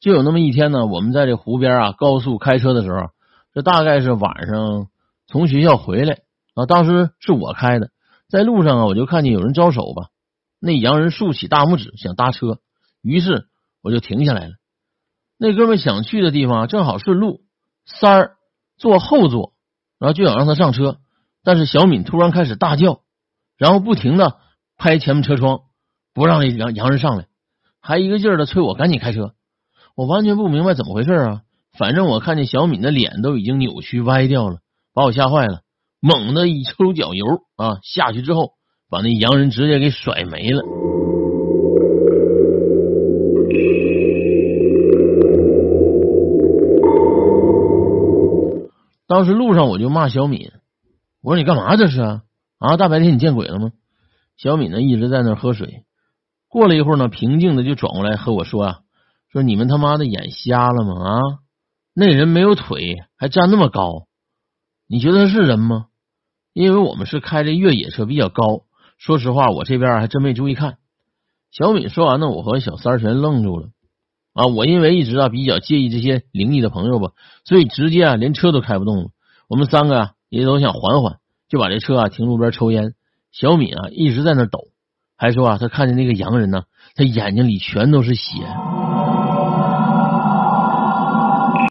[0.00, 3.10] 就有那么一天呢，我们在这湖边啊高速开车的时候，
[3.52, 4.88] 这大概是晚上
[5.26, 6.20] 从学校回来
[6.54, 7.90] 啊，当时是我开的，
[8.28, 10.08] 在路上啊我就看见有人招手吧，
[10.58, 12.60] 那洋人竖起大拇指想搭车，
[13.02, 13.46] 于是
[13.82, 14.54] 我就停下来了。
[15.36, 17.42] 那哥们想去的地方正好顺路，
[17.84, 18.36] 三儿
[18.78, 19.52] 坐后座，
[19.98, 20.98] 然后就想让他上车，
[21.44, 23.00] 但是小敏突然开始大叫，
[23.58, 24.38] 然后不停的
[24.78, 25.60] 拍前面车窗，
[26.14, 27.26] 不让那洋洋人上来，
[27.80, 29.34] 还一个劲儿的催我赶紧开车。
[30.00, 31.42] 我完全不明白怎么回事啊！
[31.76, 34.60] 反正我看见小敏的脸都已经扭曲歪掉了，
[34.94, 35.60] 把我吓坏了。
[36.00, 38.52] 猛的一抽脚油啊，下去之后
[38.88, 40.62] 把那洋人直接给甩没了。
[49.06, 50.50] 当时路上我就骂小敏，
[51.22, 52.22] 我说你干嘛这是啊？
[52.58, 53.72] 啊，大白天你见鬼了吗？
[54.38, 55.82] 小敏呢一直在那喝水。
[56.48, 58.78] 过了一会儿呢，平静的就转过来和我说啊。
[59.32, 61.04] 说你们他妈的眼瞎了吗？
[61.04, 61.20] 啊，
[61.94, 64.06] 那人没有腿，还站那么高，
[64.88, 65.86] 你觉得他是人吗？
[66.52, 68.62] 因为我们是开的越野车，比较高。
[68.98, 70.78] 说实话，我这边还真没注意看。
[71.52, 73.68] 小敏说完呢，我和小三全愣住了。
[74.32, 77.12] 啊，我因为一直啊比较介意这些灵异的朋友吧，
[77.44, 79.10] 所以直接啊连车都开不动了。
[79.48, 81.18] 我们三个啊也都想缓缓，
[81.48, 82.94] 就把这车啊停路边抽烟。
[83.30, 84.68] 小敏啊一直在那抖，
[85.16, 88.42] 还说啊他看见那个洋人呢，他眼睛里全都是血。